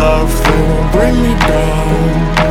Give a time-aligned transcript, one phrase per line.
[0.00, 2.43] love, they won't bring me down.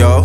[0.00, 0.24] yo.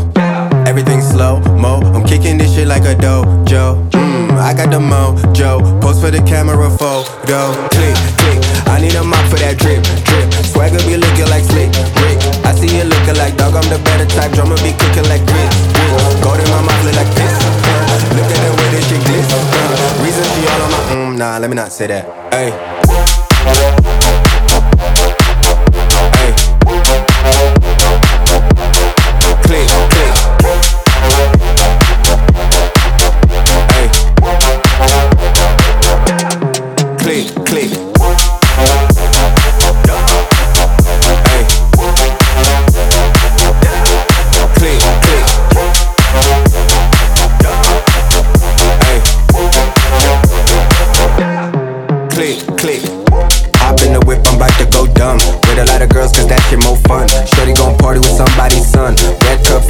[0.65, 3.83] Everything slow mo, I'm kicking this shit like a dojo.
[3.91, 5.59] Mmm, I got the mojo.
[5.81, 7.51] Post for the camera photo.
[7.75, 8.39] Click, click.
[8.71, 10.27] I need a mop for that drip, drip.
[10.47, 11.69] Swagger be looking like slick,
[11.99, 12.17] Rick.
[12.47, 14.31] I see you looking like dog, I'm the better type.
[14.31, 16.23] Drummer be cooking like grits, grits.
[16.23, 17.35] Gold in my mouth look like this.
[18.15, 19.27] Look at the way this shit glitz.
[19.35, 22.07] Uh, reason she all on my mm, nah, let me not say that.
[22.31, 23.94] Hey.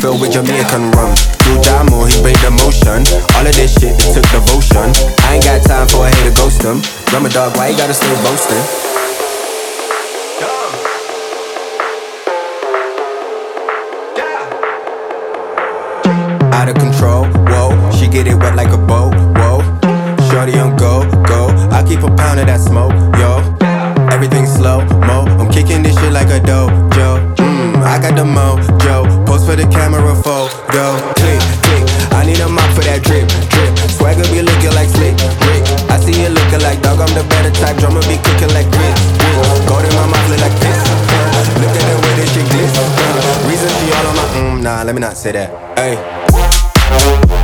[0.06, 1.16] Filled with Jamaican rum.
[1.42, 3.02] Tujamo, he bring the motion.
[3.34, 4.94] All of this shit, it took devotion.
[5.26, 6.78] I ain't got time for a hater ghost him.
[7.10, 8.62] Drummer dog, why you gotta stay boasting?
[16.54, 17.74] Out of control, whoa.
[17.90, 19.66] She get it wet like a boat, whoa.
[20.30, 21.50] Shorty on go, go.
[21.74, 23.42] I keep a pound of that smoke, yo.
[24.14, 25.26] Everything slow mo.
[25.42, 27.34] I'm kicking this shit like a dojo.
[27.38, 29.15] Mmm, I got the mojo.
[29.46, 30.98] For the camera photo.
[31.22, 31.86] Click, click.
[32.18, 33.78] I need a mop for that drip, drip.
[33.94, 35.14] Swagger be looking like slick,
[35.46, 35.62] Rick.
[35.86, 36.98] I see you looking like dog.
[36.98, 37.78] I'm the better type.
[37.78, 39.70] Drummer be cooking like grits, grits.
[39.70, 40.82] Gold in my mouth look like this.
[41.62, 42.74] Look at the way this shit glitz.
[43.46, 44.82] Reason she all on my mm, nah.
[44.82, 45.54] Let me not say that.
[45.78, 47.35] Hey.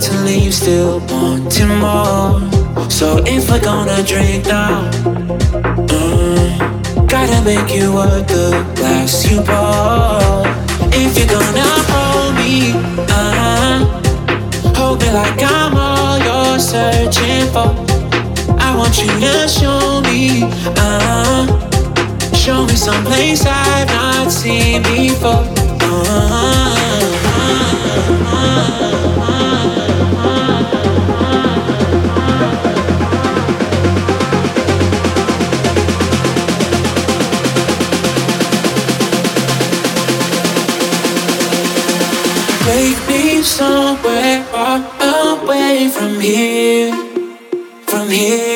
[0.00, 2.40] To leave, still wanting more.
[2.90, 4.90] So if we're gonna drink now,
[5.88, 10.44] mm, gotta make you worth the glass you pour.
[10.92, 12.72] If you're gonna hold me,
[13.08, 13.84] uh,
[14.74, 17.72] hold me like I'm all you're searching for.
[18.58, 20.42] I want you to show me,
[20.76, 21.46] uh,
[22.34, 25.66] show me someplace I've not seen before.
[25.86, 25.94] Take
[29.74, 29.85] me
[43.56, 46.92] somewhere far away from here,
[47.86, 48.55] from here.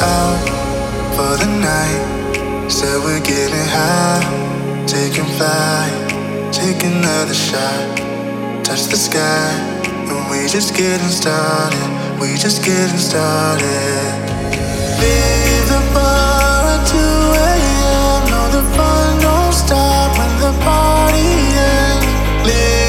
[0.00, 0.40] Out
[1.14, 2.70] for the night.
[2.70, 4.22] Said we're getting high,
[4.86, 5.92] taking flight,
[6.52, 7.96] take another shot,
[8.64, 9.50] touch the sky,
[10.10, 11.88] and we just getting started.
[12.20, 14.36] We just getting started.
[15.02, 18.20] Leave the bar at 2 a.m.
[18.32, 22.06] No, the fun don't stop when the party ends.
[22.48, 22.85] Leave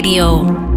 [0.00, 0.69] Radio.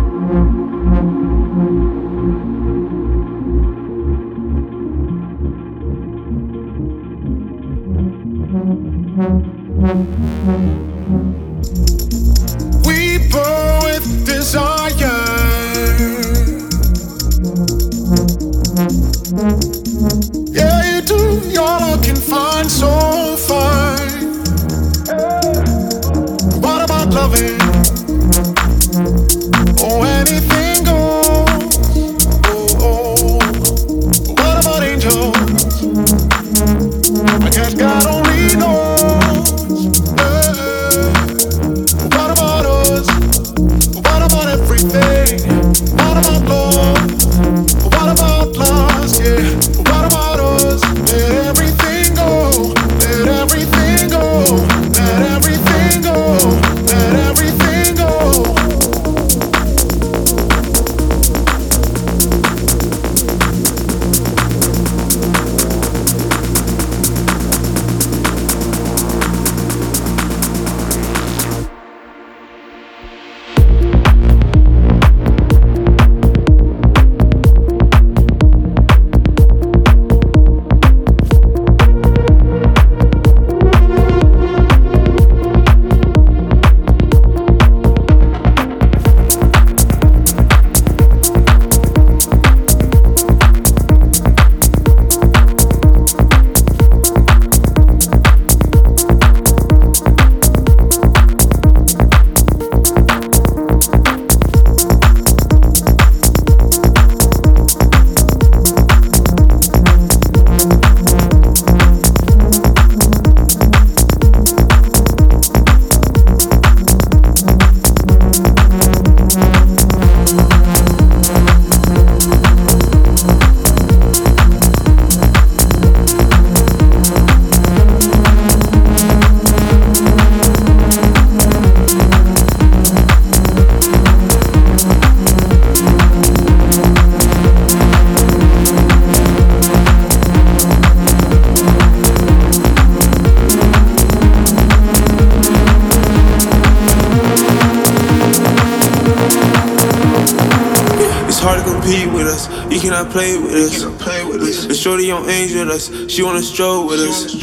[156.13, 157.33] She wanna stroll with us.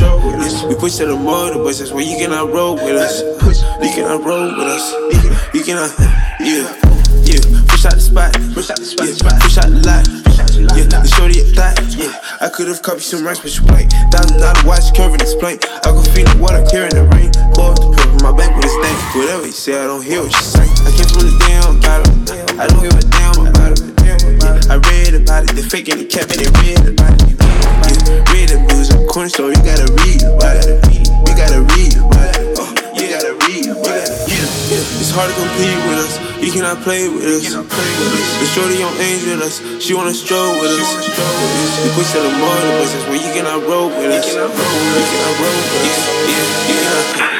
[0.62, 3.18] We push to the motor, but that's where you cannot roll with us.
[3.82, 4.94] You cannot roll with us.
[5.50, 5.90] You cannot,
[6.38, 6.70] yeah,
[7.26, 7.42] yeah.
[7.66, 9.10] Push out the spot, push out the spot,
[9.42, 10.06] push out the lot.
[10.78, 11.82] Yeah, the shorty at that.
[11.98, 13.90] Yeah, I could've copied some rice, but you white.
[14.14, 15.66] Thousand dollar watch, curving this plate.
[15.82, 17.34] I can feel the water, carrying the rain.
[17.58, 18.98] Boy, put my back with a stank.
[19.18, 20.62] Whatever you say, I don't hear what you say.
[20.86, 22.14] I came from the damn bottom.
[22.54, 24.70] I don't give a damn about it.
[24.70, 27.19] I read about it, they faking it, kept it, read about it.
[29.20, 30.80] Corner store, you gotta read about it.
[30.96, 32.56] You gotta read about it.
[32.56, 34.08] Oh, you gotta read about it.
[34.32, 34.96] Yeah, yeah.
[34.96, 36.16] It's hard to compete with us.
[36.40, 37.52] You cannot play with us.
[37.52, 39.60] The shorty on angel us.
[39.84, 40.88] She wanna stroll with us.
[41.84, 44.24] We push to the mother buses where you cannot roll with us.
[44.24, 46.00] You cannot roll with us.
[46.24, 46.40] Yeah,
[46.72, 47.39] yeah, you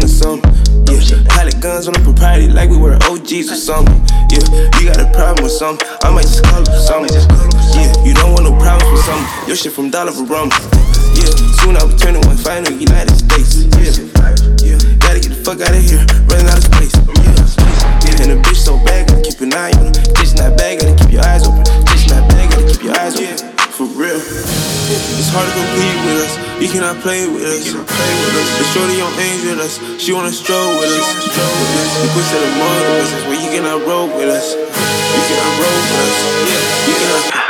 [0.00, 0.52] 16 or something.
[0.88, 4.00] Yeah, pilot guns on the propriety like we were OGs or something.
[4.32, 4.44] Yeah,
[4.78, 7.12] you got a problem with something, I might just call it something.
[7.76, 10.48] Yeah, you don't want no problems with something, your shit from dollar for rum.
[11.16, 11.28] Yeah,
[11.60, 13.68] soon I'll be turning one final United States.
[13.76, 13.92] Yeah,
[14.64, 16.94] yeah, gotta get the fuck out of here, running out of space.
[16.96, 17.36] Yeah,
[18.08, 20.04] yeah, and a bitch so bad, gotta keep an eye on her.
[20.16, 21.64] Bitch not bad, gotta keep your eyes open.
[21.84, 23.28] Bitch not bad, gotta keep your eyes open.
[23.28, 23.61] Yeah
[24.02, 24.18] real.
[24.18, 26.34] It's hard to compete with us.
[26.58, 27.70] You cannot play with us.
[27.70, 29.78] The shorty on angel us.
[30.02, 31.06] She wanna stroll with us.
[32.02, 34.54] We push to the mother business where you cannot roll with us.
[34.58, 36.14] You cannot roll with us.
[36.88, 37.41] You cannot.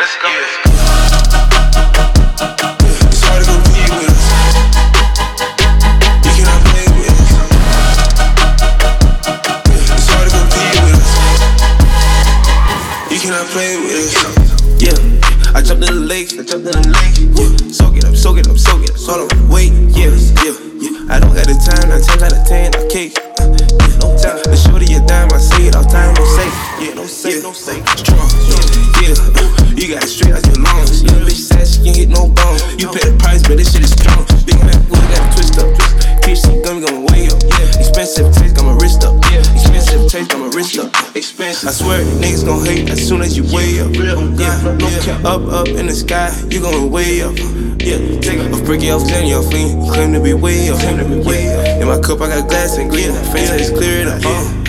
[27.23, 27.87] Yeah, no yeah.
[27.95, 28.59] Strong, yeah,
[28.99, 29.15] yeah.
[29.15, 31.07] Uh, you got it straight out your lungs.
[31.07, 32.59] Bitch said she can't hit no bone.
[32.83, 34.27] You pay the price, but this shit is strong.
[34.43, 35.71] Big we got it twist up.
[35.71, 36.51] Twist.
[36.51, 37.39] PhD gummy got my way up.
[37.47, 37.79] Yeah.
[37.79, 39.23] Expensive taste got my wrist up.
[39.31, 39.39] Yeah.
[39.55, 40.91] Expensive taste got my wrist up.
[41.15, 41.69] Expensive.
[41.69, 43.95] I swear niggas gon' hate as soon as you way up.
[43.95, 45.23] Yeah.
[45.23, 47.39] Up up in the sky, you going way up.
[47.79, 49.79] Yeah, take off bricky off Jenny off lean.
[49.95, 50.83] Claim to be way up.
[50.83, 51.83] Claim to be way up.
[51.83, 53.15] In my cup I got glass and green.
[53.31, 54.19] Face is clear it up.
[54.27, 54.62] Yeah.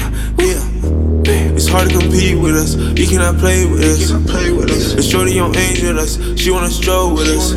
[1.73, 2.75] Hard to compete with us.
[2.75, 4.11] You cannot play with us.
[4.29, 4.93] Play with us.
[4.93, 6.19] But shorty on angel us.
[6.39, 7.53] She wanna stroll with us.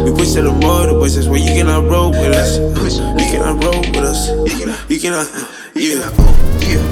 [0.00, 1.14] We push to the mud, boys.
[1.14, 2.58] That's where you cannot roll with us.
[2.58, 4.28] You cannot roll with us.
[4.90, 5.26] You cannot.
[5.74, 6.10] Yeah.
[6.66, 6.82] Yeah.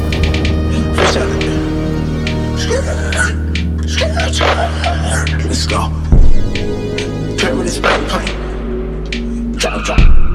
[5.49, 5.91] Let's go.
[7.39, 9.53] Play with this back plane.
[9.57, 10.26] Drop, drop.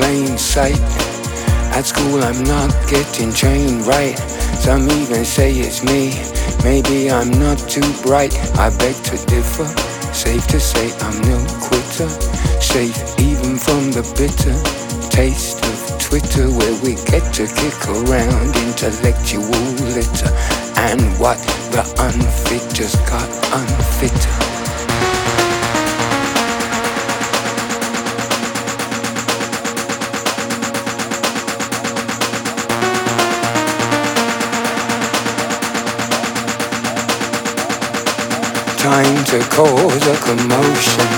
[0.00, 0.80] Plain sight.
[1.76, 4.18] At school, I'm not getting trained right.
[4.64, 6.16] Some even say it's me.
[6.64, 8.34] Maybe I'm not too bright.
[8.56, 9.68] I beg to differ.
[10.12, 12.08] Safe to say I'm no quitter.
[12.60, 14.56] Safe even from the bitter
[15.10, 20.32] taste of Twitter, where we get to kick around intellectual litter.
[20.88, 21.38] And what
[21.74, 24.49] the unfit just got unfitter.
[38.80, 41.08] Time to cause a commotion.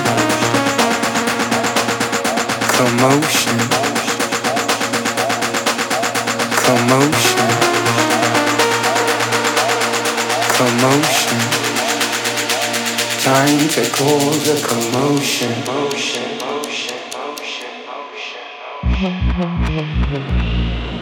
[2.74, 3.58] Commotion.
[6.58, 7.48] Commotion.
[10.58, 11.40] Commotion.
[13.22, 15.54] Time to cause a commotion.
[15.64, 18.42] Motion, motion, motion, motion.
[19.38, 21.01] Time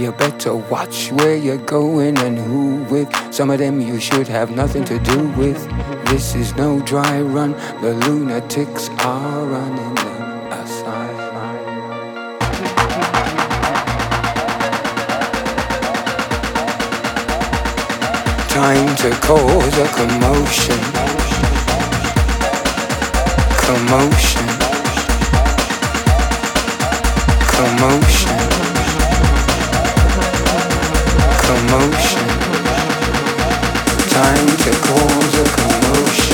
[0.00, 3.14] You better watch where you're going and who with.
[3.34, 5.62] Some of them you should have nothing to do with.
[6.06, 7.52] This is no dry run.
[7.82, 9.94] The lunatics are running.
[18.48, 20.80] Time to cause a commotion.
[23.68, 24.48] Commotion.
[27.52, 28.39] Commotion.
[31.50, 32.28] commotion.
[34.08, 36.29] Time to cause a commotion.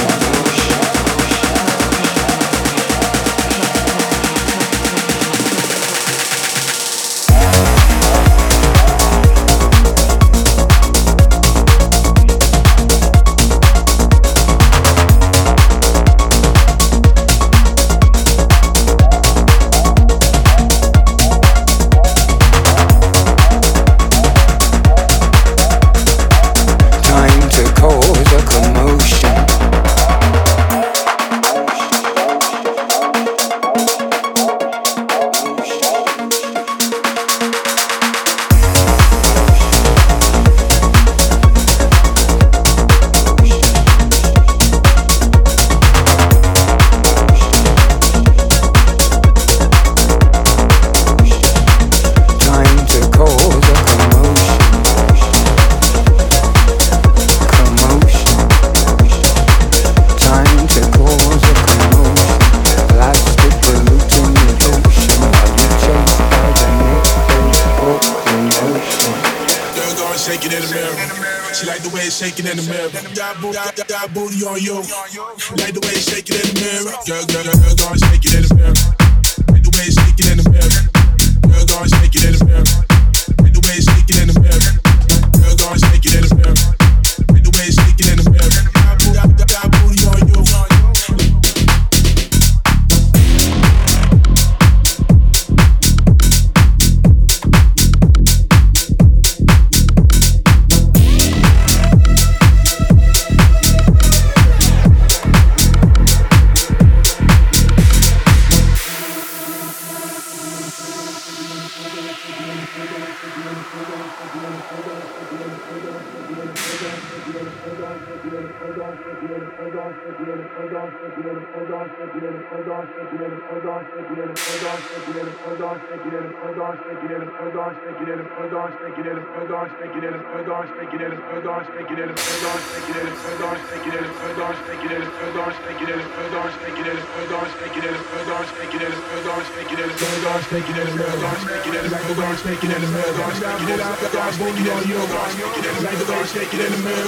[145.87, 147.05] Like the way shaking in the mirror,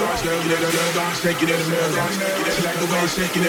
[2.64, 3.44] like the way shaking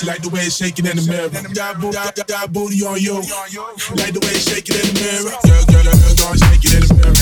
[0.00, 1.28] She like the way it's shaking in the mirror.
[1.52, 3.20] Got booty, got, got booty on you.
[4.00, 5.28] Like the way it's shaking in the mirror.
[5.44, 7.20] Girl, girl, girl, girl, girl, shaking in the mirror.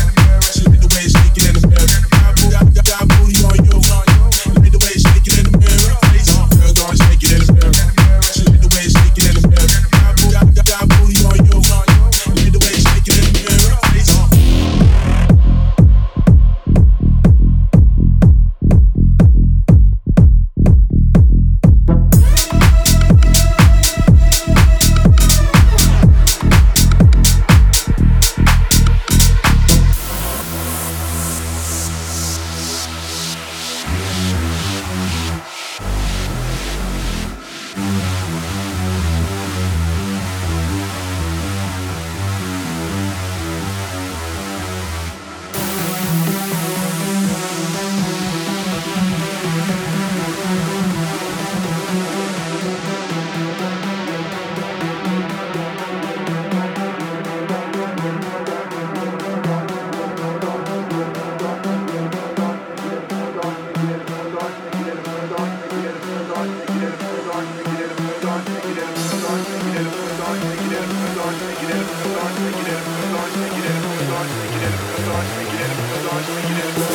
[0.54, 1.90] She like the way it's shaking in the mirror.
[2.38, 3.27] Booty, got, got booty
[75.08, 76.88] Girelim,